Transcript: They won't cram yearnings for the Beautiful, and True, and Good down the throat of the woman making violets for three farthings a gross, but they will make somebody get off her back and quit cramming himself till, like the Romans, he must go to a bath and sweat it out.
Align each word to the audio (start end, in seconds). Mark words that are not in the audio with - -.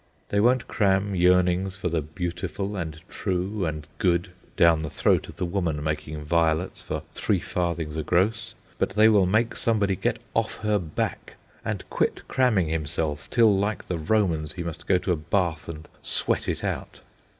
They 0.29 0.39
won't 0.39 0.67
cram 0.67 1.13
yearnings 1.13 1.75
for 1.75 1.87
the 1.87 2.01
Beautiful, 2.01 2.75
and 2.75 2.99
True, 3.07 3.67
and 3.67 3.87
Good 3.99 4.31
down 4.57 4.81
the 4.81 4.89
throat 4.89 5.29
of 5.29 5.35
the 5.35 5.45
woman 5.45 5.83
making 5.83 6.23
violets 6.23 6.81
for 6.81 7.03
three 7.11 7.39
farthings 7.39 7.95
a 7.95 8.01
gross, 8.01 8.55
but 8.79 8.89
they 8.89 9.07
will 9.07 9.27
make 9.27 9.55
somebody 9.55 9.95
get 9.95 10.17
off 10.33 10.57
her 10.61 10.79
back 10.79 11.35
and 11.63 11.87
quit 11.91 12.27
cramming 12.27 12.69
himself 12.69 13.29
till, 13.29 13.55
like 13.55 13.87
the 13.87 13.99
Romans, 13.99 14.53
he 14.53 14.63
must 14.63 14.87
go 14.87 14.97
to 14.97 15.11
a 15.11 15.15
bath 15.15 15.69
and 15.69 15.87
sweat 16.01 16.49
it 16.49 16.63
out. 16.63 17.01